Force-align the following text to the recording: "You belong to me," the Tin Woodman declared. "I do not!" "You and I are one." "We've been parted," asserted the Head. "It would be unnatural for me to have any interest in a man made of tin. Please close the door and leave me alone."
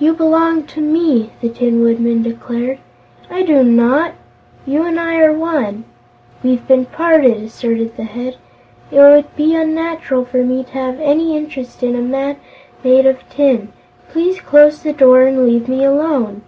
"You 0.00 0.12
belong 0.12 0.64
to 0.64 0.80
me," 0.80 1.30
the 1.40 1.48
Tin 1.48 1.82
Woodman 1.84 2.20
declared. 2.24 2.80
"I 3.30 3.44
do 3.44 3.62
not!" 3.62 4.14
"You 4.66 4.82
and 4.82 4.98
I 4.98 5.18
are 5.20 5.32
one." 5.32 5.84
"We've 6.42 6.66
been 6.66 6.84
parted," 6.84 7.36
asserted 7.44 7.96
the 7.96 8.02
Head. 8.02 8.38
"It 8.90 8.98
would 8.98 9.36
be 9.36 9.54
unnatural 9.54 10.24
for 10.24 10.42
me 10.42 10.64
to 10.64 10.72
have 10.72 10.98
any 10.98 11.36
interest 11.36 11.84
in 11.84 11.94
a 11.94 12.02
man 12.02 12.38
made 12.82 13.06
of 13.06 13.20
tin. 13.30 13.68
Please 14.08 14.40
close 14.40 14.82
the 14.82 14.92
door 14.92 15.22
and 15.26 15.46
leave 15.46 15.68
me 15.68 15.84
alone." 15.84 16.42